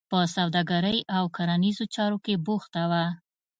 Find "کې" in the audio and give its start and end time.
2.25-2.33